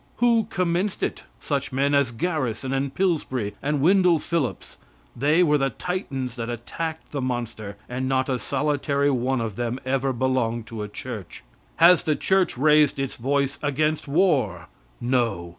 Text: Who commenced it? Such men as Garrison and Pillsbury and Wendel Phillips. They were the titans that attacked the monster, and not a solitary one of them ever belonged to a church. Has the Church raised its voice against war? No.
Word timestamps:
Who 0.15 0.45
commenced 0.49 1.03
it? 1.03 1.25
Such 1.39 1.71
men 1.71 1.93
as 1.93 2.09
Garrison 2.09 2.73
and 2.73 2.91
Pillsbury 2.91 3.53
and 3.61 3.81
Wendel 3.81 4.17
Phillips. 4.17 4.77
They 5.15 5.43
were 5.43 5.59
the 5.59 5.69
titans 5.69 6.37
that 6.37 6.49
attacked 6.49 7.11
the 7.11 7.21
monster, 7.21 7.77
and 7.87 8.09
not 8.09 8.27
a 8.27 8.39
solitary 8.39 9.11
one 9.11 9.39
of 9.41 9.57
them 9.57 9.79
ever 9.85 10.11
belonged 10.11 10.65
to 10.69 10.81
a 10.81 10.87
church. 10.87 11.43
Has 11.75 12.01
the 12.01 12.15
Church 12.15 12.57
raised 12.57 12.97
its 12.97 13.15
voice 13.15 13.59
against 13.61 14.07
war? 14.07 14.69
No. 14.99 15.49